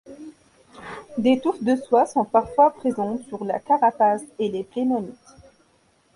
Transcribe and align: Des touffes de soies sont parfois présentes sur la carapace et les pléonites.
Des 1.19 1.39
touffes 1.39 1.63
de 1.63 1.75
soies 1.75 2.07
sont 2.07 2.25
parfois 2.25 2.73
présentes 2.73 3.21
sur 3.27 3.45
la 3.45 3.59
carapace 3.59 4.23
et 4.39 4.49
les 4.49 4.63
pléonites. 4.63 5.13